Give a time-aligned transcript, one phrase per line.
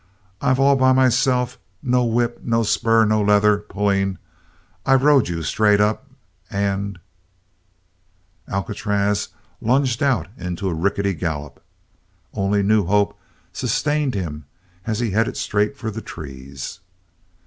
[0.41, 4.17] I've all by myself no whip, no spur no leather pulling
[4.83, 6.07] I've rode straight up
[6.49, 6.97] and"
[8.51, 9.27] Alcatraz
[9.61, 11.61] lunged out into a rickety gallop.
[12.33, 13.15] Only new hope
[13.53, 14.45] sustained him
[14.87, 16.79] as he headed straight for the trees.